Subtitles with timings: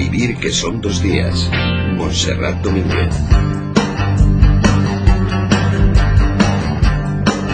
[0.00, 1.50] vivir que son dos días.
[1.96, 3.14] Montserrat Domínguez.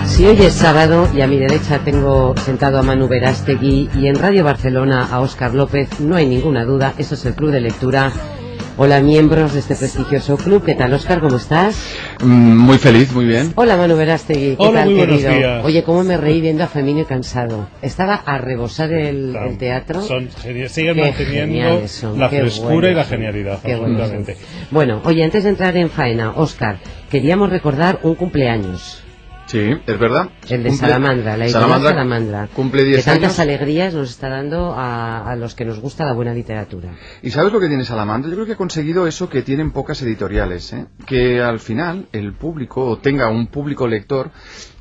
[0.06, 4.14] Si hoy es sábado y a mi derecha tengo sentado a Manu Verástegui y en
[4.14, 8.12] Radio Barcelona a Óscar López, no hay ninguna duda, eso es el Club de Lectura.
[8.78, 11.20] Hola miembros de este prestigioso club, ¿qué tal Óscar?
[11.20, 11.76] ¿Cómo estás?
[12.22, 13.54] Mm, muy feliz, muy bien.
[13.56, 15.38] Hola Manu Verástegui, ¿qué Hola, tal muy buenos querido?
[15.38, 15.64] días.
[15.64, 17.68] Oye, cómo me reí viendo a Femino y Cansado.
[17.80, 20.02] Estaba a rebosar el, el teatro.
[20.02, 20.28] Son-
[20.68, 24.34] siguen Qué manteniendo geniales son, la qué frescura y la genialidad, Qué absolutamente.
[24.34, 24.42] son.
[24.70, 26.78] Bueno, oye, antes de entrar en faena, Óscar,
[27.10, 29.02] queríamos recordar un cumpleaños.
[29.46, 30.30] Sí, es verdad.
[30.48, 32.48] El de Cumple- Salamandra, la editorial Salamandra Salamandra.
[32.52, 33.38] Cumple que 10 tantas años.
[33.40, 36.90] alegrías nos está dando a, a los que nos gusta la buena literatura.
[37.22, 38.28] ¿Y sabes lo que tiene Salamandra?
[38.28, 40.86] Yo creo que ha conseguido eso que tienen pocas editoriales, ¿eh?
[41.06, 44.30] Que al final el público, o tenga un público lector,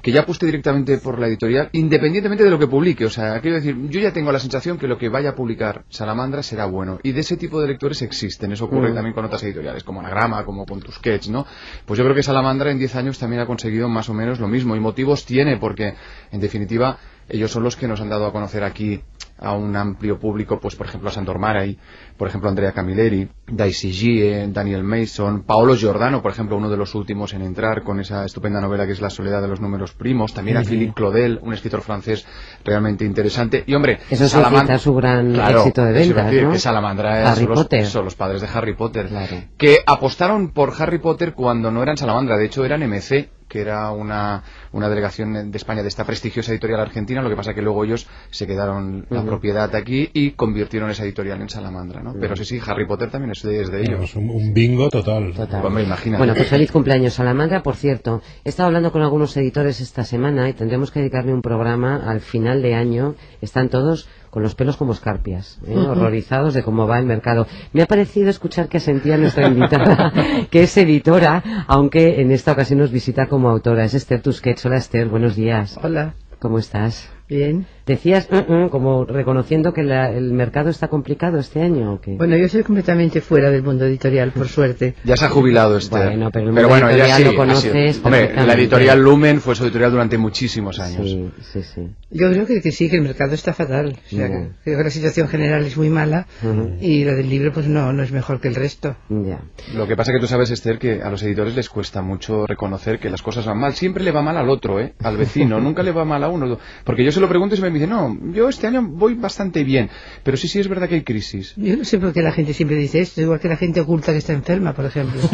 [0.06, 3.06] que ya apueste directamente por la editorial, independientemente de lo que publique.
[3.06, 5.84] O sea, quiero decir, yo ya tengo la sensación que lo que vaya a publicar
[5.90, 7.00] Salamandra será bueno.
[7.02, 8.52] Y de ese tipo de lectores existen.
[8.52, 8.94] Eso ocurre Mm.
[8.94, 11.48] también con otras editoriales, como Anagrama, como con Tusquets, ¿no?
[11.88, 14.48] Pues yo creo que Salamandra en 10 años también ha conseguido más o menos lo
[14.48, 14.76] mismo.
[14.76, 15.96] Y motivos tiene, porque,
[16.32, 19.02] en definitiva, ellos son los que nos han dado a conocer aquí
[19.40, 21.78] a un amplio público, pues por ejemplo a Sandor Maray,
[22.18, 26.96] por ejemplo Andrea Camilleri, Daisy Gie, Daniel Mason, Paolo Giordano, por ejemplo, uno de los
[26.96, 30.34] últimos en entrar con esa estupenda novela que es La soledad de los números primos,
[30.34, 32.26] también a Philippe Claudel, un escritor francés
[32.64, 33.64] realmente interesante.
[33.68, 36.52] Y hombre, Eso Salaman- significa su gran Claro, éxito de ventas, decir, ¿no?
[36.52, 37.86] que Salamandra es Harry los, Potter.
[37.86, 39.36] son los padres de Harry Potter, Claro.
[39.58, 43.92] que apostaron por Harry Potter cuando no eran Salamandra, de hecho eran MC, que era
[43.92, 47.84] una, una delegación de España de esta prestigiosa editorial argentina, lo que pasa que luego
[47.86, 52.14] ellos se quedaron la propiedad aquí y convirtieron esa editorial en Salamandra, ¿no?
[52.20, 54.04] Pero sí, sí, Harry Potter también es de, es de ellos.
[54.04, 55.34] Es un, un bingo total.
[55.34, 55.66] Total.
[55.66, 56.20] Hombre, imagínate.
[56.20, 57.64] Bueno, pues feliz cumpleaños, Salamandra.
[57.64, 61.42] Por cierto, he estado hablando con algunos editores esta semana y tendremos que dedicarle un
[61.42, 63.16] programa al final de año.
[63.42, 65.78] Están todos con los pelos como escarpias, ¿eh?
[65.78, 67.48] horrorizados de cómo va el mercado.
[67.72, 70.12] Me ha parecido escuchar que asentía nuestra invitada,
[70.52, 73.86] que es editora, aunque en esta ocasión nos visita como autora.
[73.86, 74.66] Es Esther Tusquets.
[74.66, 75.80] Hola, Esther, buenos días.
[75.82, 77.15] Hola, ¿Cómo estás?
[77.28, 77.66] Bien.
[77.86, 81.94] Decías, "Mm, mm", como reconociendo que la- el mercado está complicado este año.
[81.94, 82.16] ¿o qué?
[82.16, 84.96] Bueno, yo soy completamente fuera del mundo editorial, por suerte.
[85.04, 85.96] Ya se ha jubilado este.
[85.96, 89.56] Bueno, pero el mundo bueno, ella editorial sí, lo conoces Hombre, la editorial Lumen fue
[89.56, 91.08] su editorial durante muchísimos años.
[91.08, 91.88] sí, sí, sí.
[92.10, 93.98] Yo creo que, que sí, que el mercado está fatal.
[94.04, 94.28] O sea, Ya.
[94.30, 96.78] que- creo que la situación general es muy mala Ujú.
[96.82, 98.96] y la del libro pues no, no es mejor que el resto.
[99.10, 99.42] Ya.
[99.76, 102.98] Lo que pasa que tú sabes, Esther, que a los editores les cuesta mucho reconocer
[103.00, 103.74] que las cosas van mal.
[103.74, 104.94] Siempre le va mal al otro, ¿eh?
[105.04, 105.60] Al vecino.
[105.62, 106.58] Nunca le va mal a uno.
[106.84, 109.64] Porque yo se lo pregunto y se me dice, no, yo este año voy bastante
[109.64, 109.90] bien.
[110.24, 111.54] Pero sí, sí es verdad que hay crisis.
[111.58, 114.12] Yo no sé por qué la gente siempre dice esto, igual que la gente oculta
[114.12, 115.20] que está enferma, por ejemplo.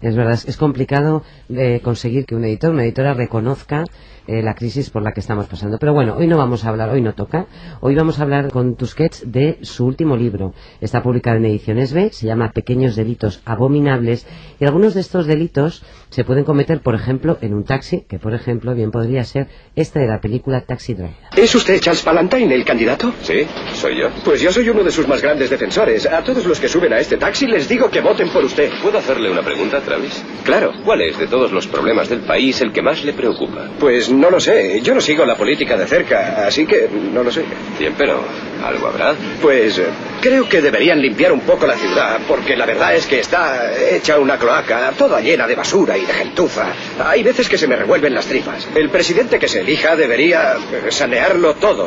[0.00, 3.84] Es verdad, es- es complicado eh, conseguir que un editor, una editora reconozca
[4.26, 5.78] eh, la crisis por la que estamos pasando.
[5.78, 7.46] Pero bueno, hoy no vamos a hablar, hoy no toca.
[7.80, 10.52] Hoy vamos a hablar con Tusquets de su último libro.
[10.80, 14.26] Está publicado en Ediciones B, se llama Pequeños delitos abominables
[14.60, 18.34] y algunos de estos delitos se pueden cometer, por ejemplo, en un taxi, que por
[18.34, 21.14] ejemplo bien podría ser esta de la película Taxi Driver.
[21.36, 23.12] ¿Es usted Charles Palantine, el candidato?
[23.22, 24.08] Sí, soy yo.
[24.24, 26.06] Pues yo soy uno de sus más grandes defensores.
[26.06, 28.70] A todos los que suben a este taxi les digo que voten por usted.
[28.82, 30.24] ¿Puedo hacerle una pregunta, Travis?
[30.44, 30.72] Claro.
[30.84, 33.68] ¿Cuál es de todos los problemas del país el que más le preocupa?
[33.78, 34.80] Pues no lo sé.
[34.82, 37.44] Yo no sigo la política de cerca, así que no lo sé.
[37.78, 38.24] Bien, pero
[38.64, 39.14] algo habrá.
[39.40, 39.86] Pues eh,
[40.20, 44.18] creo que deberían limpiar un poco la ciudad, porque la verdad es que está hecha
[44.18, 46.72] una cloaca, toda llena de basura y de gentuza.
[47.04, 48.66] Hay veces que se me revuelven las tripas.
[48.74, 50.56] El presidente que se elija debería
[50.90, 51.86] sanearlo todo.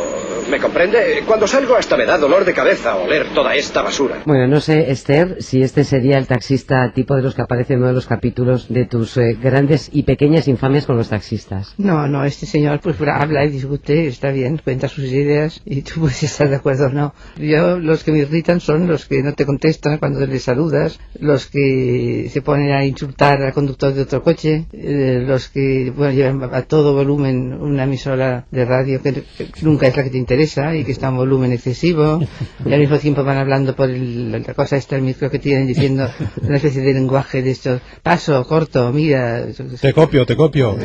[0.49, 1.23] ¿Me comprende?
[1.25, 4.23] Cuando salgo hasta me da dolor de cabeza oler toda esta basura.
[4.25, 7.79] Bueno, no sé, Esther, si este sería el taxista tipo de los que aparece en
[7.79, 11.73] uno de los capítulos de tus eh, grandes y pequeñas infamias con los taxistas.
[11.77, 16.01] No, no, este señor pues habla y discute, está bien, cuenta sus ideas y tú
[16.01, 17.13] puedes estar de acuerdo o no.
[17.37, 21.45] Yo, los que me irritan son los que no te contestan cuando les saludas, los
[21.45, 26.53] que se ponen a insultar al conductor de otro coche, eh, los que bueno, llevan
[26.53, 29.23] a todo volumen una emisora de radio que, que
[29.61, 32.19] nunca es la que te interesa y que está en volumen excesivo
[32.65, 35.67] y al mismo tiempo van hablando por el- la cosa esta, el micro que tienen
[35.67, 36.09] diciendo
[36.41, 39.45] una especie de lenguaje de estos, paso, corto, mira,
[39.79, 40.75] Te copio, te copio.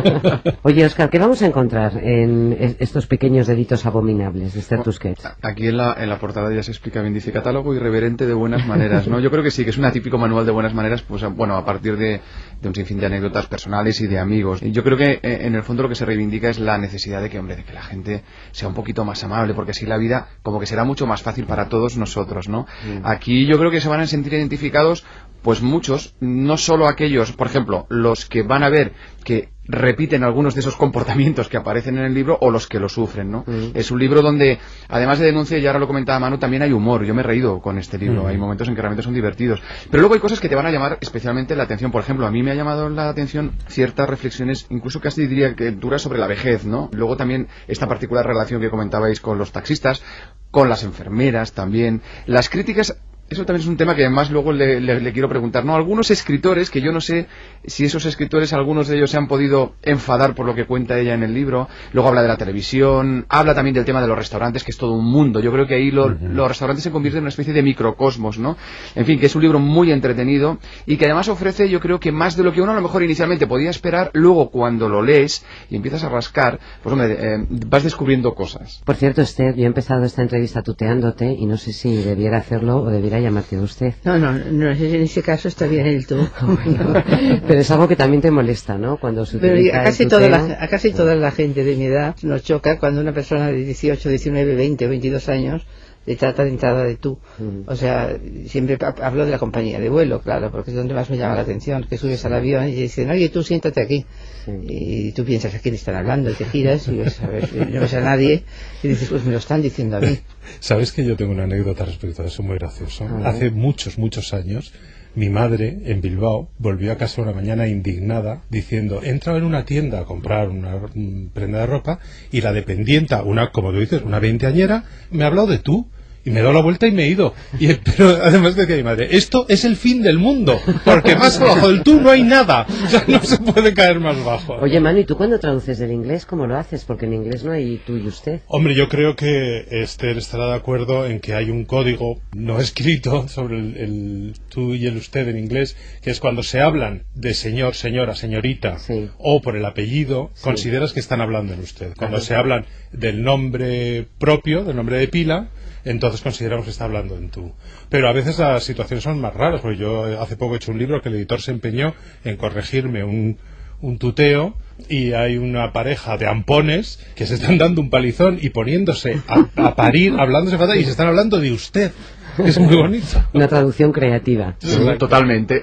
[0.62, 5.26] Oye, Oscar, ¿qué vamos a encontrar en es- estos pequeños delitos abominables de Esther Tusquets?
[5.42, 8.66] Aquí en la, en la portada ya se explica bien, dice catálogo irreverente de buenas
[8.66, 9.18] maneras, ¿no?
[9.20, 11.64] Yo creo que sí, que es un típico manual de buenas maneras, pues bueno, a
[11.64, 12.20] partir de,
[12.60, 14.62] de un sinfín de anécdotas personales y de amigos.
[14.62, 17.22] Y yo creo que eh, en el fondo lo que se reivindica es la necesidad
[17.22, 19.96] de que, hombre, de que la gente sea un poquito más amable, porque así la
[19.96, 22.66] vida como que será mucho más fácil para todos nosotros, ¿no?
[23.04, 25.04] Aquí yo creo que se van a sentir identificados
[25.42, 28.92] pues muchos, no solo aquellos, por ejemplo, los que van a ver
[29.24, 32.88] que repiten algunos de esos comportamientos que aparecen en el libro o los que lo
[32.88, 33.44] sufren, ¿no?
[33.46, 33.70] Mm.
[33.74, 34.58] Es un libro donde,
[34.88, 37.04] además de denuncia, y ahora lo comentaba Manu, también hay humor.
[37.04, 38.24] Yo me he reído con este libro.
[38.24, 38.26] Mm.
[38.26, 39.62] Hay momentos en que realmente son divertidos.
[39.90, 41.92] Pero luego hay cosas que te van a llamar especialmente la atención.
[41.92, 45.70] Por ejemplo, a mí me ha llamado la atención ciertas reflexiones, incluso casi diría que
[45.70, 46.90] duras sobre la vejez, ¿no?
[46.92, 50.02] Luego también esta particular relación que comentabais con los taxistas,
[50.50, 52.02] con las enfermeras también.
[52.26, 52.96] Las críticas
[53.30, 55.64] eso también es un tema que además luego le, le- le quiero preguntar.
[55.64, 57.26] No, algunos escritores, que yo no sé
[57.64, 61.14] si esos escritores, algunos de ellos se han podido enfadar por lo que cuenta ella
[61.14, 61.68] en el libro.
[61.92, 64.92] Luego habla de la televisión, habla también del tema de los restaurantes, que es todo
[64.94, 65.38] un mundo.
[65.40, 68.56] Yo creo que ahí lo- los restaurantes se convierten en una especie de microcosmos, ¿no?
[68.96, 72.10] En fin, que es un libro muy entretenido y que además ofrece, yo creo que
[72.10, 75.44] más de lo que uno a lo mejor inicialmente podía esperar, luego cuando lo lees
[75.70, 78.82] y empiezas a rascar, pues hombre, eh, vas descubriendo cosas.
[78.84, 82.78] Por cierto, Esther, yo he empezado esta entrevista tuteándote y no sé si debiera hacerlo
[82.82, 83.94] o debiera llamarte a usted.
[84.04, 86.16] No, no, no, en ese caso está bien el tú.
[87.46, 88.98] Pero es algo que también te molesta, ¿no?
[88.98, 92.16] Cuando se Pero a casi, toda la, a casi toda la gente de mi edad
[92.22, 95.66] nos choca cuando una persona de 18, 19, 20 o 22 años
[96.06, 97.18] le trata de entrada de tú.
[97.38, 97.62] Mm.
[97.68, 98.16] O sea,
[98.46, 101.34] siempre ha- hablo de la compañía de vuelo, claro, porque es donde más me llama
[101.34, 104.06] la atención, que subes al avión y dicen, oye, tú siéntate aquí.
[104.44, 104.52] Sí.
[104.68, 107.80] Y tú piensas a quién están hablando y te giras y ves, a ver, no
[107.80, 108.44] ves a nadie
[108.82, 110.18] y dices, pues me lo están diciendo a mí.
[110.60, 113.06] Sabes que yo tengo una anécdota respecto a eso muy gracioso.
[113.24, 114.72] Hace muchos, muchos años,
[115.14, 119.64] mi madre en Bilbao volvió a casa una mañana indignada diciendo, he entrado en una
[119.64, 121.98] tienda a comprar una mm, prenda de ropa
[122.30, 125.88] y la dependienta, una, como tú dices, una veinteañera, me ha hablado de tú.
[126.24, 127.34] Y me he dado la vuelta y me he ido.
[127.58, 131.68] Y, pero además decía mi madre, esto es el fin del mundo, porque más abajo
[131.68, 132.66] del tú no hay nada.
[132.88, 134.54] Sea, no se puede caer más bajo.
[134.54, 136.84] Oye, Manu, ¿y tú cuando traduces del inglés cómo lo haces?
[136.84, 138.40] Porque en inglés no hay tú y usted.
[138.48, 143.28] Hombre, yo creo que Esther estará de acuerdo en que hay un código no escrito
[143.28, 147.32] sobre el, el tú y el usted en inglés, que es cuando se hablan de
[147.34, 149.08] señor, señora, señorita Sí.
[149.18, 150.42] o por el apellido, Sí.
[150.44, 151.94] consideras que están hablando en usted.
[151.96, 152.26] Cuando Ajá.
[152.26, 155.48] se hablan del nombre propio, del nombre de pila,
[155.84, 157.52] entonces consideramos que está hablando en tú.
[157.88, 160.72] Pero a veces las situaciones son más raras, porque yo eh, hace poco he hecho
[160.72, 161.94] un libro que el editor se empeñó
[162.24, 163.38] en corregirme un,
[163.80, 164.54] un tuteo
[164.88, 169.46] y hay una pareja de ampones que se están dando un palizón y poniéndose a,
[169.56, 171.92] a parir, hablándose fatal y se están hablando de usted.
[172.38, 173.22] Es muy bonito.
[173.34, 174.56] Una traducción creativa.
[174.98, 175.62] Totalmente.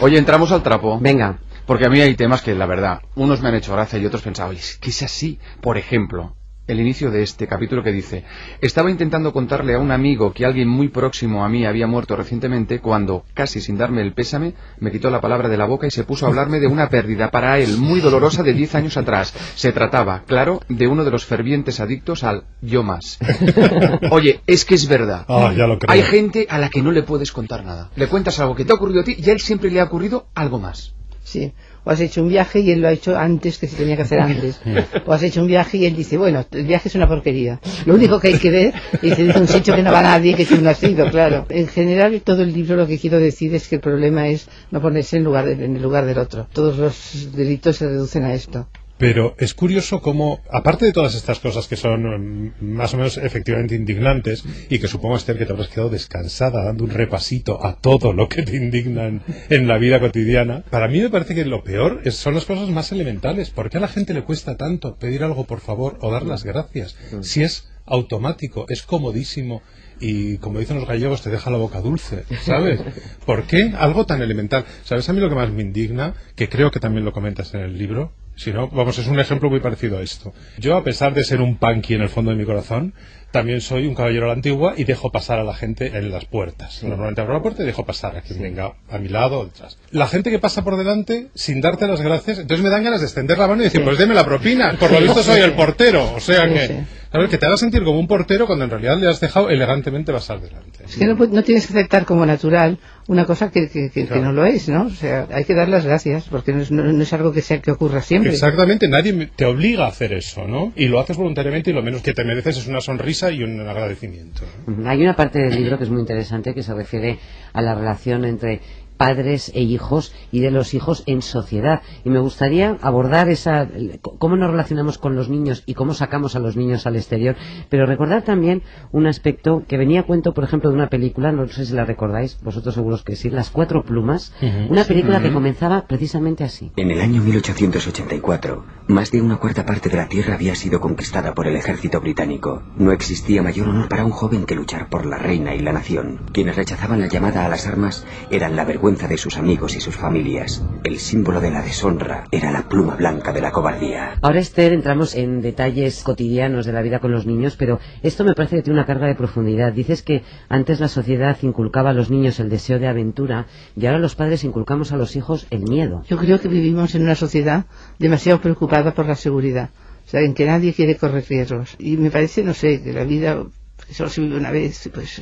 [0.00, 0.98] Oye, entramos al trapo.
[1.00, 1.38] Venga.
[1.66, 4.22] Porque a mí hay temas que, la verdad, unos me han hecho gracia y otros
[4.22, 5.38] pensaba, oye, es que es así.
[5.60, 6.34] Por ejemplo,
[6.70, 8.24] el inicio de este capítulo que dice,
[8.60, 12.80] estaba intentando contarle a un amigo que alguien muy próximo a mí había muerto recientemente
[12.80, 16.04] cuando, casi sin darme el pésame, me quitó la palabra de la boca y se
[16.04, 19.34] puso a hablarme de una pérdida para él muy dolorosa de diez años atrás.
[19.54, 23.18] Se trataba, claro, de uno de los fervientes adictos al yo más.
[24.10, 25.24] Oye, es que es verdad.
[25.28, 25.92] Ah, ya lo creo.
[25.92, 27.90] Hay gente a la que no le puedes contar nada.
[27.96, 29.84] Le cuentas algo que te ha ocurrido a ti y a él siempre le ha
[29.84, 30.94] ocurrido algo más.
[31.24, 31.52] Sí.
[31.84, 34.02] O has hecho un viaje y él lo ha hecho antes que se tenía que
[34.02, 34.60] hacer antes.
[35.06, 37.60] O has hecho un viaje y él dice, bueno, el viaje es una porquería.
[37.86, 40.34] Lo único que hay que ver es que dice un sitio que no va nadie,
[40.34, 40.80] que tú no has
[41.10, 41.46] claro.
[41.48, 44.80] En general, todo el libro lo que quiero decir es que el problema es no
[44.80, 46.46] ponerse en, lugar en el lugar del otro.
[46.52, 48.66] Todos los delitos se reducen a esto.
[49.00, 53.16] Pero es curioso cómo, aparte de todas estas cosas que son mm, más o menos
[53.16, 57.76] efectivamente indignantes, y que supongo, Esther, que te habrás quedado descansada dando un repasito a
[57.76, 59.06] todo lo que te indigna
[59.48, 62.68] en, la vida cotidiana, para mí me parece que lo peor es- son las cosas
[62.68, 63.48] más elementales.
[63.50, 66.44] ¿Por qué a la gente le cuesta tanto pedir algo por favor o dar las
[66.44, 66.94] gracias?
[67.22, 69.62] Si es automático, es comodísimo
[69.98, 72.80] y como dicen los gallegos te deja la boca dulce, ¿sabes?
[73.26, 74.64] ¿Por qué algo tan elemental?
[74.84, 76.14] ¿Sabes a mí lo que más me indigna?
[76.36, 78.12] Que creo que también lo comentas en el libro.
[78.40, 80.32] Si no, vamos, es un ejemplo muy parecido a esto.
[80.56, 82.94] Yo, a pesar de ser un punky en el fondo de mi corazón,
[83.30, 86.24] también soy un caballero a la antigua y dejo pasar a la gente en las
[86.24, 86.82] puertas.
[86.82, 89.78] Normalmente abro la puerta y dejo pasar a quien venga a mi lado o detrás.
[89.92, 93.06] La gente que pasa por delante, sin darte las gracias, entonces me dan ganas de
[93.06, 94.76] extender la mano y decir, pues deme la propina.
[94.78, 96.12] Por lo visto soy el portero.
[96.14, 96.84] O sea que.
[97.12, 97.28] ¿sabes?
[97.28, 100.40] Que te hagas sentir como un portero cuando en realidad le has dejado elegantemente pasar
[100.40, 100.84] delante.
[100.84, 104.06] Es que no, no tienes que aceptar como natural una cosa que, que- que- que
[104.06, 104.22] Claro.
[104.26, 104.86] no lo es, ¿no?
[104.86, 107.42] O sea, hay que dar las gracias, porque no es, no- no es algo que,
[107.42, 108.30] sea, que ocurra siempre.
[108.32, 110.72] Exactamente, nadie te obliga a hacer eso, ¿no?
[110.76, 113.60] Y lo haces voluntariamente y lo menos que te mereces es una sonrisa y un
[113.60, 114.42] agradecimiento.
[114.86, 117.18] Hay una parte del libro que es muy interesante que se refiere
[117.52, 118.60] a la relación entre
[119.00, 121.80] padres e hijos y de los hijos en sociedad.
[122.04, 123.66] Y me gustaría abordar esa,
[124.02, 127.34] cómo nos relacionamos con los niños y cómo sacamos a los niños al exterior,
[127.70, 131.48] pero recordar también un aspecto que venía a cuento, por ejemplo, de una película, no
[131.48, 134.70] sé si la recordáis, vosotros seguros que sí, Las Cuatro Plumas, Ujú.
[134.70, 136.70] una película que comenzaba precisamente así.
[136.76, 141.32] En el año 1884, más de una cuarta parte de la tierra había sido conquistada
[141.32, 142.62] por el ejército británico.
[142.76, 146.20] No existía mayor honor para un joven que luchar por la reina y la nación.
[146.34, 149.80] Quienes rechazaban la llamada a las armas eran la vergüenza vergüenza de sus amigos y
[149.80, 150.64] sus familias.
[150.82, 154.18] El símbolo de la deshonra era la pluma blanca de la cobardía.
[154.20, 158.34] Ahora, Esther, entramos en detalles cotidianos de la vida con los niños, pero esto me
[158.34, 159.72] parece que tiene una carga de profundidad.
[159.72, 164.00] Dices que antes la sociedad inculcaba a los niños el deseo de aventura y ahora
[164.00, 166.02] los padres inculcamos a los hijos el miedo.
[166.08, 167.66] Yo creo que vivimos en una sociedad
[168.00, 169.70] demasiado preocupada por la seguridad.
[170.04, 171.76] O sea, en que nadie quiere correr riesgos.
[171.78, 173.44] Y me parece, no sé, que la vida
[173.92, 175.20] solo una vez, pues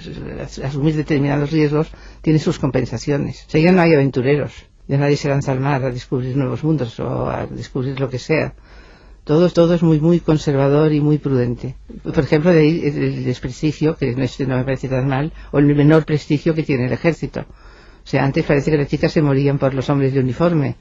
[0.64, 1.88] asumir determinados riesgos
[2.22, 3.44] tiene sus compensaciones.
[3.46, 4.52] O sea, ya no hay aventureros.
[4.86, 8.18] Ya nadie se lanza al mar a descubrir nuevos mundos o a descubrir lo que
[8.18, 8.54] sea.
[9.24, 11.74] Todo, todo es muy, muy conservador y muy prudente.
[12.02, 15.66] Por ejemplo, de ahí el desprestigio, que no, no me parece tan mal, o el
[15.66, 17.40] menor prestigio que tiene el ejército.
[17.40, 20.76] O sea, antes parece que las chicas se morían por los hombres de uniforme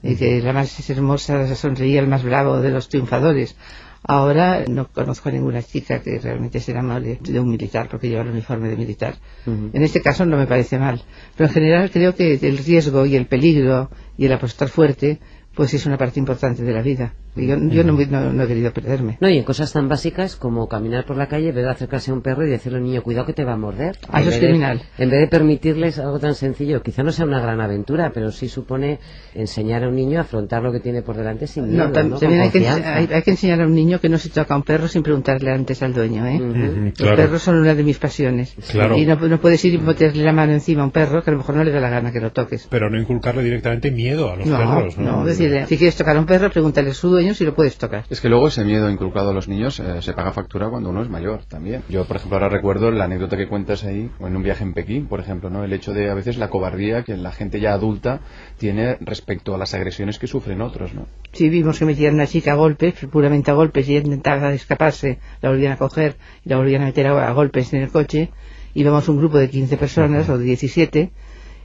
[0.00, 3.56] y que la más hermosa sonreía el más bravo de los triunfadores.
[4.02, 8.22] Ahora no conozco a ninguna chica que realmente se enamore de un militar porque lleva
[8.22, 9.16] el uniforme de militar.
[9.46, 11.02] En este caso no me parece mal.
[11.36, 15.20] Pero en general creo que el riesgo y el peligro y el apostar fuerte
[15.58, 17.14] pues es una parte importante de la vida.
[17.34, 19.18] Yo, yo no, no, no, he querido perderme.
[19.20, 22.22] No, y en cosas tan básicas como caminar por la calle, ver acercarse a un
[22.22, 23.96] perro y decirle al niño, cuidado que te va a morder.
[24.08, 24.78] Ah, eso es criminal.
[24.96, 28.30] De, en vez de permitirles algo tan sencillo, quizá no sea una gran aventura, pero
[28.30, 29.00] sí supone
[29.34, 31.86] enseñar a un niño a afrontar lo que tiene por delante sin miedo.
[31.88, 34.54] No, también hay, que, hay, hay, que, enseñar a un niño que no se toca
[34.54, 36.24] a un perro sin preguntarle antes al dueño.
[36.24, 36.38] ¿eh?
[36.40, 36.92] Uh -huh.
[36.92, 37.16] claro.
[37.16, 38.54] Los perros son una de mis pasiones.
[38.70, 38.96] Claro.
[38.96, 41.32] Y no, no, puedes ir y meterle la mano encima a un perro que a
[41.32, 42.68] lo mejor no le da la gana que lo toques.
[42.70, 44.98] Pero no inculcarle directamente miedo a los perros.
[44.98, 47.54] No, no, decirle, si quieres tocar a un perro, pregúntale a su dueño si lo
[47.54, 48.04] puedes tocar.
[48.10, 51.02] Es que luego ese miedo inculcado a los niños eh, se paga factura cuando uno
[51.02, 51.82] es mayor también.
[51.88, 54.74] Yo, por ejemplo, ahora recuerdo la anécdota que cuentas ahí, o en un viaje en
[54.74, 55.64] Pekín, por ejemplo, ¿no?
[55.64, 58.20] El hecho de a veces la cobardía que la gente ya adulta
[58.58, 61.06] tiene respecto a las agresiones que sufren otros, ¿no?
[61.32, 64.52] Sí, vimos que metían a una chica a golpes, puramente a golpes, y ella intentaba
[64.52, 67.90] escaparse, la volvían a coger y la volvían a meter a, a golpes en el
[67.90, 68.30] coche.
[68.74, 71.10] Íbamos un grupo de 15 personas, o de 17,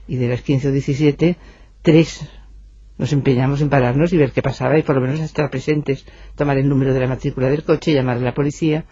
[0.08, 1.38] y de las 15 o 17,
[1.82, 2.28] tres
[2.98, 6.58] nos empeñamos en pararnos y ver qué pasaba y por lo menos estar presentes, tomar
[6.58, 8.86] el número de la matrícula del coche, llamar a la policía.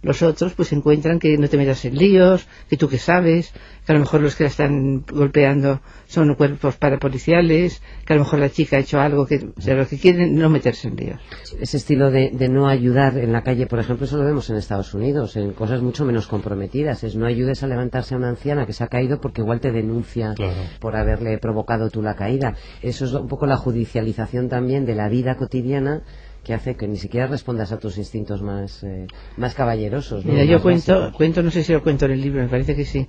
[0.00, 3.52] Los otros pues encuentran que no te metas en líos, que tú que sabes,
[3.84, 8.22] que a lo mejor los que la están golpeando son cuerpos parapoliciales, que a lo
[8.22, 10.96] mejor la chica ha hecho algo que, o sea, lo que quieren no meterse en
[10.96, 11.20] líos.
[11.60, 14.56] Ese estilo de, de, no ayudar en la calle, por ejemplo, eso lo vemos en
[14.56, 17.02] Estados Unidos, en cosas mucho menos comprometidas.
[17.02, 19.72] Es no ayudes a levantarse a una anciana que se ha caído porque igual te
[19.72, 20.54] denuncia claro.
[20.78, 22.54] por haberle provocado tú la caída.
[22.82, 26.02] Eso es un poco la judicialización también de la vida cotidiana
[26.48, 30.24] que hace que ni siquiera respondas a tus instintos más, eh, más caballerosos.
[30.24, 30.32] ¿no?
[30.32, 31.16] Mira, yo Más cuento, básicos.
[31.18, 33.06] cuento, no sé si lo cuento en el libro, me parece que sí,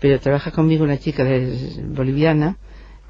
[0.00, 2.56] pero trabaja conmigo una chica de, boliviana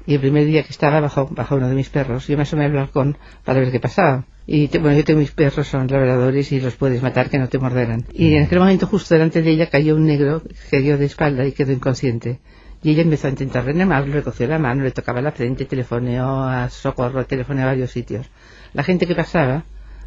[0.05, 2.65] y el primer día que estaba bajo, bajo uno de mis perros, yo me asomé
[2.65, 4.25] al balcón para ver qué pasaba.
[4.45, 7.47] Y te, bueno, yo tengo mis perros, son labradores y los puedes matar que no
[7.47, 8.03] te morderan.
[8.11, 11.53] Y en aquel momento justo delante de ella cayó un negro, cayó de espalda y
[11.53, 12.39] quedó inconsciente.
[12.81, 16.43] Y ella empezó a intentar reanimarlo, le cogió la mano, le tocaba la frente, telefoneó
[16.43, 18.27] a socorro, telefoneó a varios sitios.
[18.73, 19.65] La gente que pasaba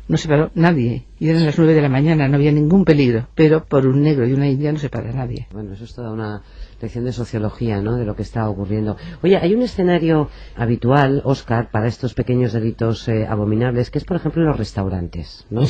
[0.09, 1.07] no se paró nadie.
[1.19, 3.29] Y eran las nueve de la mañana, no había ningún peligro.
[3.35, 5.47] Pero por un negro y una india no se para nadie.
[5.53, 6.43] Bueno, eso es toda una
[6.83, 7.97] lección de sociología, ¿no?
[7.97, 8.97] De lo que está ocurriendo.
[9.23, 14.17] Oye, hay un escenario habitual, Oscar, para estos pequeños delitos eh, abominables, que es, por
[14.17, 15.63] ejemplo, los restaurantes, ¿no?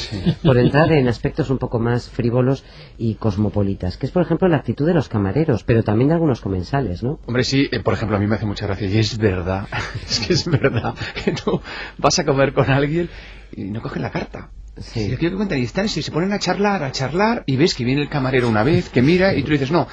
[0.43, 2.65] Por entrar en aspectos un poco más frívolos
[2.97, 6.41] y cosmopolitas, que es, por ejemplo, la actitud de los camareros, pero también de algunos
[6.41, 7.21] comensales, ¿no?
[7.27, 9.69] Hombre, sí, eh, por ejemplo, a mí me hace mucha gracia, y es verdad,
[10.09, 11.61] es que es verdad, que tú
[11.99, 13.11] vas a comer con alguien
[13.53, 14.51] y no cogen la carta.
[14.81, 15.11] Sí.
[15.11, 17.75] Si quiero que cuentan, y están, si se ponen a charlar, a charlar, y ves
[17.75, 19.87] que viene el camarero una vez, que mira, y tú dices, no,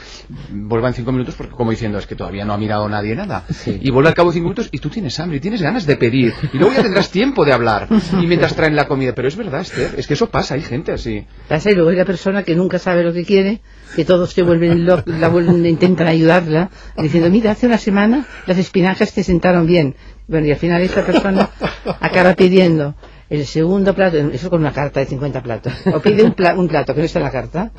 [0.51, 3.44] vuelva en cinco minutos, porque como diciendo, es que todavía no ha mirado nadie nada.
[3.50, 3.78] Sí.
[3.82, 5.98] Y vuelve al cabo de cinco minutos, y tú tienes hambre, y tienes ganas de
[5.98, 7.89] pedir, y luego ya tendrás tiempo de hablar,
[8.22, 9.13] y mientras traen la comida.
[9.13, 11.25] Pero es verdad, Esther, es que eso pasa, hay gente así.
[11.50, 13.60] Pasa y luego hay la persona que nunca sabe lo que quiere,
[13.98, 18.58] que todos se vuelven lo, la vuelven, intentan ayudarla, diciendo, mira, hace una semana las
[18.58, 19.96] espinacas te sentaron bien.
[20.28, 21.50] Bueno, y al final esta persona
[22.00, 22.96] acaba pidiendo
[23.29, 26.67] el segundo plato, eso con una carta de 50 platos, o pide un, pla un
[26.67, 27.71] plato que no está en la carta,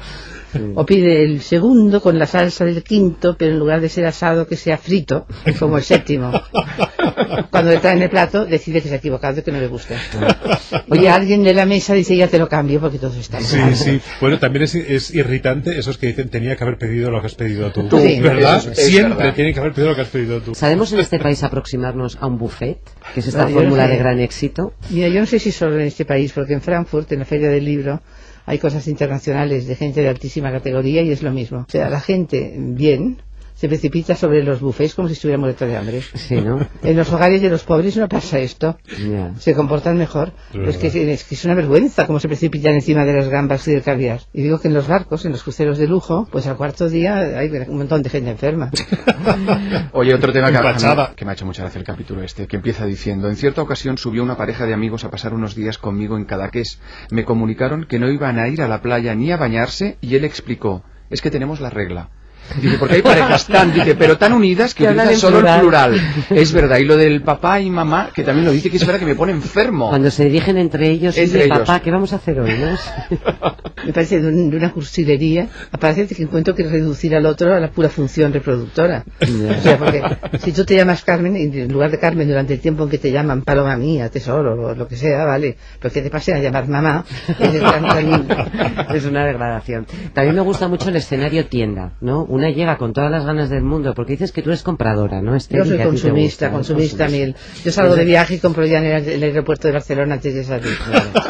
[0.74, 4.46] o pide el segundo con la salsa del quinto, pero en lugar de ser asado
[4.46, 5.26] que sea frito,
[5.58, 6.32] como el séptimo.
[7.50, 9.96] Cuando le traen el plato, decide que se ha equivocado y que no le gusta.
[10.88, 14.00] Oye, alguien de la mesa dice, ya te lo cambio porque todos están Sí, sí.
[14.20, 17.34] Bueno, también es, es, irritante esos que dicen, tenía que haber pedido lo que has
[17.34, 17.88] pedido tú.
[17.90, 18.20] Sí.
[18.20, 18.56] ¿Verdad?
[18.58, 19.34] Es, es Siempre verdad.
[19.34, 20.54] tienen que haber pedido lo que has pedido tú.
[20.54, 22.78] ¿Sabemos en este país aproximarnos a un buffet?
[23.14, 23.90] Que es esta No, yo no fórmula sé.
[23.92, 24.74] de gran éxito.
[24.90, 27.48] Mira, yo no sé si solo en este país, porque en Frankfurt, en la Feria
[27.50, 28.00] del Libro,
[28.46, 31.60] hay cosas internacionales de gente de altísima categoría y es lo mismo.
[31.60, 33.18] O sea, la gente bien
[33.60, 36.00] se precipita sobre los bufés como si estuviera muerto de hambre.
[36.14, 36.66] Sí, ¿no?
[36.82, 38.78] En los hogares de los pobres no pasa esto.
[39.38, 40.32] Se comportan mejor.
[40.50, 43.68] Pero es, que, es que es una vergüenza cómo se precipitan encima de las gambas
[43.68, 44.20] y del caviar.
[44.32, 47.18] Y digo que en los barcos, en los cruceros de lujo, pues al cuarto día
[47.18, 48.70] hay un montón de gente enferma.
[49.92, 50.82] Oye, otro tema que, mí-
[51.16, 53.98] que me ha hecho mucha gracia el capítulo este, que empieza diciendo, en cierta ocasión
[53.98, 56.80] subió una pareja de amigos a pasar unos días conmigo en Cadaqués.
[57.10, 60.24] Me comunicaron que no iban a ir a la playa ni a bañarse y él
[60.24, 62.08] explicó, es que tenemos la regla.
[62.60, 66.00] Dice, porque hay parejas tan, dice, pero tan unidas que Que utilizan solo el plural.
[66.30, 68.98] Es verdad, y lo del papá y mamá, que también lo dice, que es verdad
[68.98, 69.88] que me pone enfermo.
[69.88, 71.66] Cuando se dirigen entre ellos, y Entre dicen, ellos.
[71.68, 72.50] papá, ¿qué vamos a hacer hoy?
[72.58, 72.76] ¿no?
[73.86, 75.48] Me parece de, un- de una cursilería.
[75.72, 79.04] Aparte que encuentro que reducir al otro a la pura función reproductora.
[79.20, 80.02] O sea, porque
[80.40, 82.98] si tú te llamas Carmen, y en lugar de Carmen durante el tiempo en que
[82.98, 86.38] te llaman paloma mía, tesoro, o lo que sea, vale, pero que te pasen a
[86.40, 89.86] llamar mamá, es tan- tan- es una degradación.
[90.12, 92.24] También me gusta mucho el escenario tienda, ¿no?
[92.30, 95.34] Una llega con todas las ganas del mundo, porque dices que tú eres compradora, ¿no?
[95.34, 95.58] Esther?
[95.58, 97.34] Yo soy consumista, gusta, consumista mil.
[97.64, 100.44] Yo salgo de viaje y compro ya en el, el aeropuerto de Barcelona antes de
[100.44, 100.70] salir.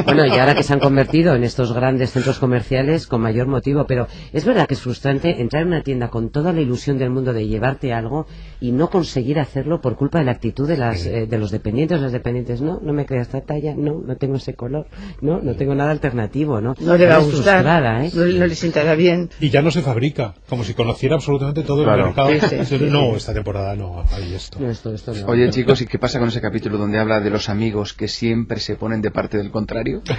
[0.04, 3.86] Bueno, y ahora que se han convertido en estos grandes centros comerciales, con mayor motivo,
[3.86, 7.08] pero es verdad que es frustrante entrar en una tienda con toda la ilusión del
[7.08, 8.26] mundo de llevarte algo
[8.60, 12.00] y no conseguir hacerlo por culpa de la actitud de, las, eh, de los dependientes.
[12.00, 14.86] Los dependientes, no, no me queda esta talla, no, no tengo ese color,
[15.22, 16.74] no, no tengo nada alternativo, ¿no?
[16.78, 17.64] No le va a gustar,
[18.04, 18.10] ¿eh?
[18.14, 19.30] no, no le sentará bien.
[19.40, 22.00] Y ya no se fabrica, como si conociera absolutamente todo Claro.
[22.00, 22.30] el mercado.
[22.30, 24.58] Sí, sí, sí, no, esta temporada no, hay esto.
[24.60, 25.26] No, esto, esto no.
[25.26, 28.60] Oye, chicos, ¿y qué pasa con ese capítulo donde habla de los amigos que siempre
[28.60, 30.02] se ponen de parte del contrario?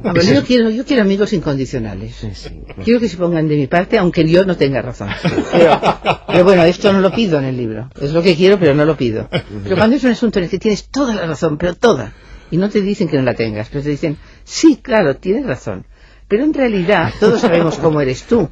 [0.00, 2.14] Bueno, yo, quiero, yo quiero amigos incondicionales.
[2.14, 2.60] Sí, sí.
[2.84, 5.08] Quiero que se pongan de mi parte, aunque yo no tenga razón.
[5.52, 5.80] Pero,
[6.26, 7.90] pero bueno, esto no lo pido en el libro.
[8.00, 9.28] Es lo que quiero, pero no lo pido.
[9.30, 12.12] Pero cuando es un asunto en el que tienes toda la razón, pero toda,
[12.50, 15.84] y no te dicen que no la tengas, pero te dicen, sí, claro, tienes razón.
[16.28, 18.50] Pero en realidad, todos sabemos cómo eres tú.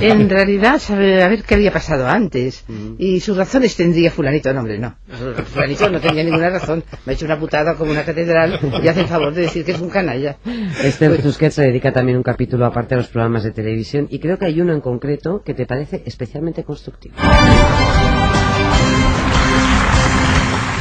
[0.00, 2.64] En realidad, sabe a ver qué había pasado antes.
[2.98, 4.52] Y sus razones tendría fulanito.
[4.52, 4.96] No, hombre, no.
[5.52, 6.84] Fulanito no tenía ninguna razón.
[7.04, 9.72] Me ha hecho una putada como una catedral y hace el favor de decir que
[9.72, 10.36] es un canalla.
[10.82, 14.38] Esther Tusquets se dedica también un capítulo aparte a los programas de televisión y creo
[14.38, 17.16] que hay uno en concreto que te parece especialmente constructivo.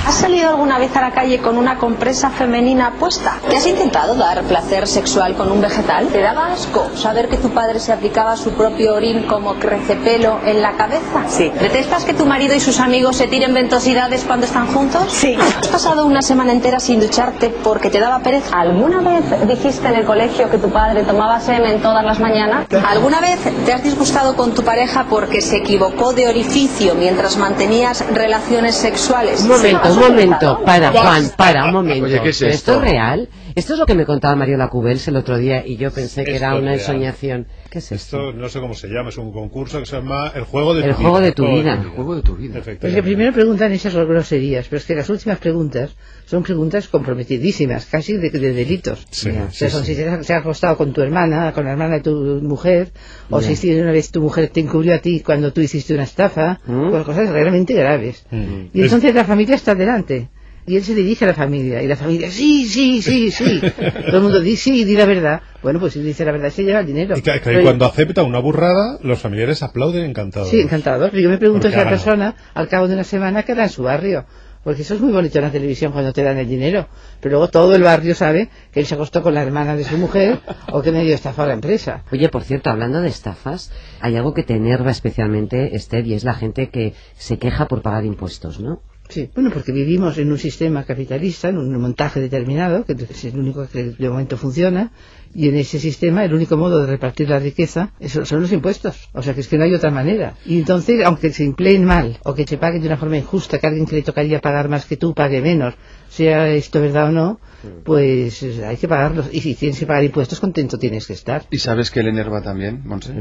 [0.05, 3.39] ¿Has salido alguna vez a la calle con una compresa femenina puesta?
[3.49, 6.07] ¿Te has intentado dar placer sexual con un vegetal?
[6.09, 10.61] ¿Te daba asco saber que tu padre se aplicaba su propio orín como crecepelo en
[10.61, 11.23] la cabeza?
[11.27, 11.51] Sí.
[11.59, 15.05] ¿Detestas que tu marido y sus amigos se tiren ventosidades cuando están juntos?
[15.09, 15.35] Sí.
[15.59, 18.59] ¿Has pasado una semana entera sin ducharte porque te daba pereza?
[18.59, 22.67] ¿Alguna vez dijiste en el colegio que tu padre tomaba semen todas las mañanas?
[22.87, 28.05] ¿Alguna vez te has disgustado con tu pareja porque se equivocó de orificio mientras mantenías
[28.13, 29.41] relaciones sexuales?
[29.41, 32.05] Un momento, ¿Has un momento, para Juan, para, un momento.
[32.05, 32.41] Oye, ¿qué es.
[32.41, 33.29] ¿Esto es real?
[33.55, 36.33] Esto es lo que me contaba Mariola Cubels el otro día y yo pensé que
[36.33, 37.47] Esto era una ensoñación.
[37.69, 38.17] ¿Qué es esto?
[38.29, 40.83] Esto no sé cómo se llama, es un concurso que se llama El juego de
[40.83, 41.25] El tu juego vida.
[41.25, 41.73] de tu vida.
[41.81, 42.53] El juego de tu vida.
[42.55, 42.95] Pues Efectivamente.
[43.01, 48.17] que primero preguntan esas groserías, pero es que las últimas preguntas son preguntas comprometidísimas, casi
[48.17, 49.07] de, de delitos.
[49.09, 49.29] Sí.
[49.29, 49.95] O sea, son sí.
[49.95, 52.11] si te te has acostado con tu hermana, con la hermana de tu
[52.43, 52.91] mujer,
[53.29, 56.59] o si una vez tu mujer te encubrió a ti cuando tú hiciste una estafa,
[56.65, 56.89] ¿Mm?
[56.89, 58.25] pues cosas realmente graves.
[58.31, 58.65] Mm.
[58.73, 60.27] Y entonces la familia está delante.
[60.67, 61.83] Y él se dirige a la familia.
[61.83, 63.61] Y la familia, sí, sí, sí, sí.
[64.07, 65.41] Todo el mundo dice, sí, di la verdad.
[65.61, 67.15] Bueno, pues si dice la verdad, se lleva el dinero.
[67.17, 70.49] Y que- que Pero- cuando acepta una burrada, los familiares aplauden encantados.
[70.49, 71.11] Sí, encantador.
[71.15, 73.83] Yo me pregunto Porque si la persona, al cabo de una semana, queda en su
[73.83, 74.25] barrio.
[74.63, 76.87] Porque eso es muy bonito en la televisión cuando te dan el dinero.
[77.21, 79.95] Pero luego todo el barrio sabe que él se acostó con la hermana de su
[79.99, 80.39] mujer
[80.71, 82.03] o que medio estafó a la empresa.
[82.11, 86.23] Oye, por cierto, hablando de estafas, hay algo que te enerva especialmente, Esther, y es
[86.23, 88.81] la gente que se queja por pagar impuestos, ¿no?
[89.09, 93.37] Sí, bueno, porque vivimos en un sistema capitalista, en un montaje determinado, que es el
[93.37, 94.91] único que de momento funciona,
[95.33, 99.09] y en ese sistema el único modo de repartir la riqueza son los impuestos.
[99.13, 100.35] O sea que es que no hay otra manera.
[100.45, 103.67] Y entonces, aunque se empleen mal, o que se pague de una forma injusta, que
[103.67, 105.75] alguien que le tocaría pagar más que tú pague menos,
[106.09, 107.39] sea esto verdad o no,
[107.83, 109.29] pues hay que pagarlos.
[109.31, 111.45] Y si tienes que pagar impuestos, contento tienes que estar.
[111.51, 113.13] ¿Y sabes que le enerva también, Monse?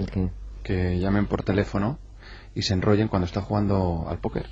[0.63, 1.99] Que llamen por teléfono
[2.55, 4.47] y se enrollen cuando está jugando al póker.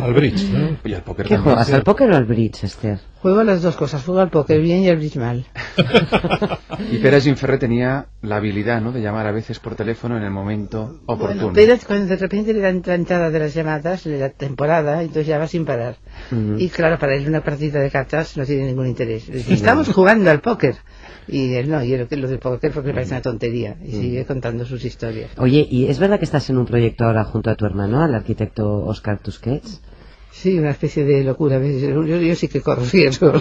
[0.00, 0.76] Al bridge, ¿no?
[0.84, 3.00] Y al póker ¿Qué juegas, al póker o al bridge, Esther?
[3.20, 5.46] Juego las dos cosas, juego al póker bien y al bridge mal.
[6.90, 10.30] Y Pérez Ginferre tenía la habilidad, ¿no?, de llamar a veces por teléfono en el
[10.30, 11.52] momento oportuno.
[11.52, 15.02] Bueno, pero cuando de repente le dan la entrada de las llamadas, le da temporada,
[15.02, 15.96] entonces ya va sin parar.
[16.32, 16.56] Ujú.
[16.58, 19.28] Y claro, para él una partida de cartas no tiene ningún interés.
[19.28, 20.76] Estamos jugando al póker.
[21.26, 23.76] Y él no, y él, lo del póker porque parece una tontería.
[23.82, 25.30] Y sigue contando sus historias.
[25.38, 28.14] Oye, ¿y es verdad que estás en un proyecto ahora junto a tu hermano, al
[28.14, 29.80] arquitecto Oscar Tusquets?
[30.34, 31.58] Sí, una especie de locura.
[31.58, 33.32] Yo, yo sí que corro riesgo.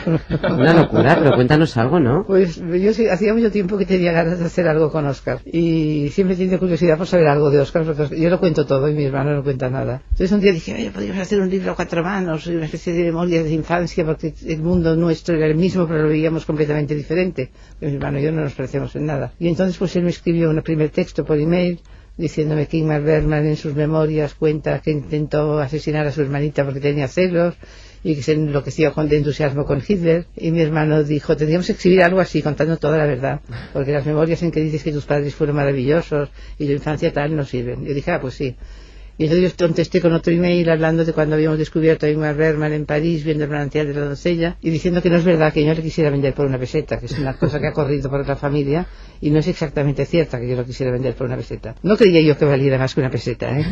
[0.43, 2.23] Una locura, pero cuéntanos algo, ¿no?
[2.25, 5.39] Pues yo sí, hacía mucho tiempo que tenía ganas de hacer algo con Oscar.
[5.43, 8.87] Y siempre he tenido curiosidad por saber algo de Oscar, porque yo lo cuento todo
[8.87, 10.03] y mi hermano no cuenta nada.
[10.11, 13.03] Entonces un día dije, oye, podríamos hacer un libro a cuatro manos, una especie de
[13.05, 17.51] memorias de infancia, porque el mundo nuestro era el mismo, pero lo veíamos completamente diferente.
[17.81, 19.33] Mi hermano y yo no nos parecemos en nada.
[19.39, 21.81] Y entonces pues él me escribió un primer texto por email
[22.17, 26.79] diciéndome que Ingmar Bergman en sus memorias cuenta que intentó asesinar a su hermanita porque
[26.79, 27.55] tenía celos
[28.03, 30.27] y que se enloqueció con de entusiasmo con Hitler.
[30.35, 34.05] Y mi hermano dijo tendríamos que escribir algo así contando toda la verdad porque las
[34.05, 37.85] memorias en que dices que tus padres fueron maravillosos y tu infancia tal no sirven
[37.85, 38.55] yo dije ah pues sí
[39.17, 42.73] y entonces yo contesté con otro email hablando de cuando habíamos descubierto a Ingmar Bergman
[42.73, 45.63] en París viendo el manantial de la doncella y diciendo que no es verdad que
[45.63, 48.21] yo le quisiera vender por una peseta, que es una cosa que ha corrido por
[48.21, 48.87] otra familia
[49.21, 51.75] y no es exactamente cierta que yo lo quisiera vender por una peseta.
[51.83, 53.65] No creía yo que valiera más que una peseta, ¿eh?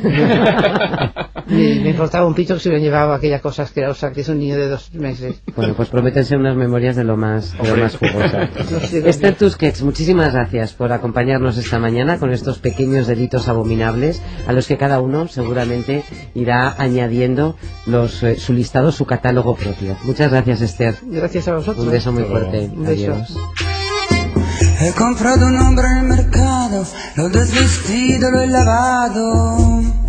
[1.47, 4.39] me, me, importaba un pito que se lo llevaba aquella cosa asquerosa que es un
[4.39, 5.41] niño de dos meses.
[5.55, 8.49] Bueno, pues prométense unas memorias de lo más, de lo más jugosas.
[8.93, 14.67] Esther Tusquets, muchísimas gracias por acompañarnos esta mañana con estos pequeños delitos abominables a los
[14.67, 19.95] que cada uno seguramente irá añadiendo los, eh, su listado, su catálogo propio.
[20.03, 20.95] Muchas gracias, Esther.
[21.03, 21.85] Gracias a vosotros.
[21.85, 22.71] Un beso muy fuerte.
[22.73, 23.13] Un beso.
[23.13, 23.37] Adiós.
[24.79, 30.00] He comprado un hombre en el mercado, lo he desvestido, lo he lavado.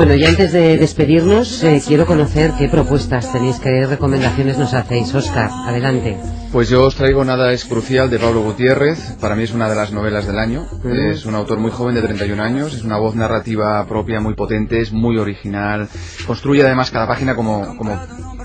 [0.00, 5.14] Bueno, y antes de despedirnos, eh, quiero conocer qué propuestas tenéis, qué recomendaciones nos hacéis.
[5.14, 6.16] Oscar, adelante.
[6.52, 9.18] Pues yo os traigo Nada es crucial de Pablo Gutiérrez.
[9.20, 10.66] Para mí es una de las novelas del año.
[11.12, 12.72] Es un autor muy joven de 31 años.
[12.72, 15.86] Es una voz narrativa propia muy potente, es muy original.
[16.26, 18.00] Construye además cada página como, como,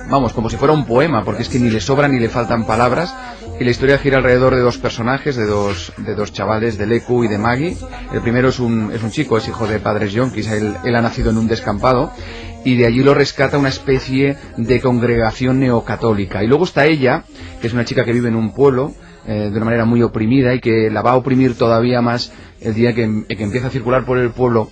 [0.09, 2.65] vamos, como si fuera un poema, porque es que ni le sobran ni le faltan
[2.65, 3.13] palabras.
[3.59, 7.23] Y la historia gira alrededor de dos personajes, de dos, de dos chavales, de Leku
[7.23, 7.77] y de Maggie.
[8.13, 10.47] El primero es un, es un chico, es hijo de padres yonkis.
[10.51, 12.11] Él, él ha nacido en un descampado
[12.65, 16.43] y de allí lo rescata una especie de congregación neocatólica.
[16.43, 17.23] Y luego está ella,
[17.61, 18.93] que es una chica que vive en un pueblo
[19.27, 22.73] eh, de una manera muy oprimida y que la va a oprimir todavía más el
[22.73, 24.69] día que, que empieza a circular por el pueblo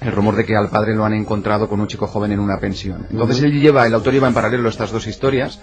[0.00, 2.58] el rumor de que al padre lo han encontrado con un chico joven en una
[2.58, 3.06] pensión.
[3.10, 5.60] Entonces él lleva, el autor lleva en paralelo estas dos historias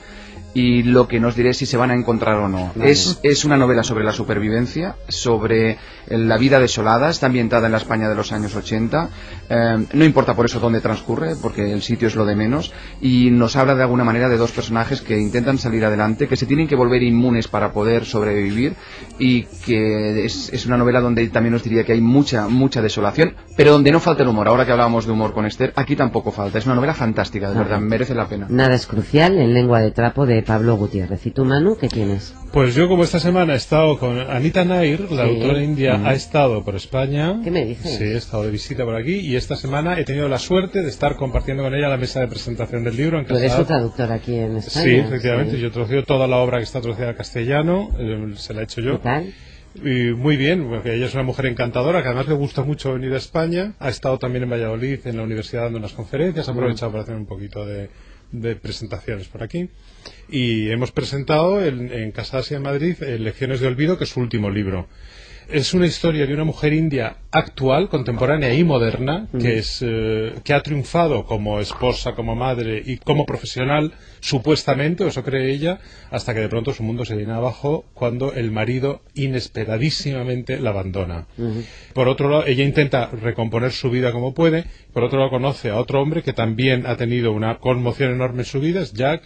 [0.53, 2.71] y lo que nos diré es si se van a encontrar o no.
[2.81, 5.77] Es, es una novela sobre la supervivencia, sobre
[6.09, 9.09] la vida desolada, está ambientada en la España de los años 80,
[9.49, 13.29] eh, no importa por eso dónde transcurre, porque el sitio es lo de menos, y
[13.31, 16.67] nos habla de alguna manera de dos personajes que intentan salir adelante, que se tienen
[16.67, 18.73] que volver inmunes para poder sobrevivir,
[19.19, 23.35] y que es, es una novela donde también os diría que hay mucha, mucha desolación,
[23.55, 24.47] pero donde no falta el humor.
[24.47, 26.57] Ahora que hablábamos de humor con Esther, aquí tampoco falta.
[26.57, 28.47] Es una novela fantástica, de verdad, merece la pena.
[28.49, 31.25] Nada es crucial en lengua de trapo de Pablo Gutiérrez.
[31.25, 32.33] ¿Y tú, Manu, qué tienes?
[32.51, 35.29] Pues yo como esta semana he estado con Anita Nair, la Sí.
[35.29, 36.05] autora india, Mm.
[36.05, 37.39] ha estado por España.
[37.43, 37.97] ¿Qué me dices?
[37.97, 40.89] Sí, he estado de visita por aquí y esta semana he tenido la suerte de
[40.89, 44.11] estar compartiendo con ella la mesa de presentación del libro en Tú eres su traductor
[44.11, 44.83] aquí en España.
[44.85, 45.55] Sí, efectivamente.
[45.55, 45.61] Sí.
[45.61, 48.81] Yo traducido toda la obra que está traducida al castellano, eh, se la he hecho
[48.81, 48.93] yo.
[48.97, 49.33] ¿Qué tal?
[49.83, 53.13] Y muy bien, porque ella es una mujer encantadora, que además le gusta mucho venir
[53.13, 53.73] a España.
[53.79, 56.47] Ha estado también en Valladolid, en la universidad, dando unas conferencias.
[56.47, 57.89] Ha aprovechado para hacer un poquito de,
[58.31, 59.69] de presentaciones por aquí.
[60.29, 64.09] Y hemos presentado en, en Casa Asia en Madrid eh, Lecciones de Olvido, que es
[64.09, 64.87] su último libro.
[65.49, 70.53] Es una historia de una mujer india actual, contemporánea y moderna, que, es, eh, que
[70.53, 75.79] ha triunfado como esposa, como madre y como profesional, supuestamente, o eso cree ella,
[76.11, 81.27] hasta que de pronto su mundo se viene abajo cuando el marido inesperadísimamente la abandona.
[81.93, 85.77] Por otro lado, ella intenta recomponer su vida como puede, por otro lado conoce a
[85.77, 89.23] otro hombre que también ha tenido una conmoción enorme en su vida, es Jack,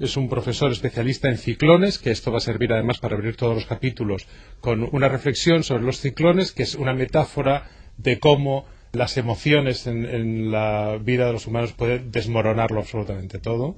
[0.00, 3.54] es un profesor especialista en ciclones, que esto va a servir además para abrir todos
[3.54, 4.26] los capítulos
[4.60, 10.04] con una reflexión sobre los ciclones, que es una metáfora de cómo las emociones en,
[10.04, 13.76] en la vida de los humanos pueden desmoronarlo absolutamente todo.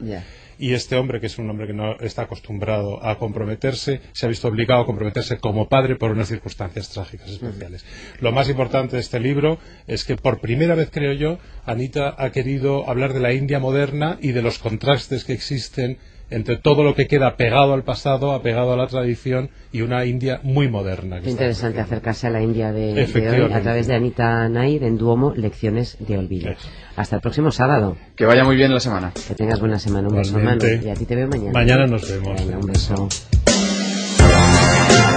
[0.58, 4.28] Y este hombre, que es un hombre que no está acostumbrado a comprometerse, se ha
[4.28, 7.84] visto obligado a comprometerse como padre por unas circunstancias trágicas especiales.
[8.20, 12.30] Lo más importante de este libro es que por primera vez, creo yo, Anita ha
[12.30, 15.98] querido hablar de la India moderna y de los contrastes que existen
[16.34, 20.40] entre todo lo que queda pegado al pasado, apegado a la tradición y una India
[20.42, 21.16] muy moderna.
[21.18, 24.84] que Qué interesante acercarse a la India de, de hoy a través de Anita Nair
[24.84, 26.50] en Duomo, Lecciones de Olvido.
[26.50, 26.68] Eso.
[26.96, 27.96] Hasta el próximo sábado.
[28.16, 29.12] Que vaya muy bien la semana.
[29.28, 30.08] Que tengas buena semana.
[30.08, 30.54] Un beso, Manu.
[30.56, 30.86] Igualmente.
[30.86, 31.52] Y a ti te veo mañana.
[31.52, 32.38] Mañana nos vemos.
[32.40, 33.08] Venga, un Un beso.
[33.08, 35.11] beso.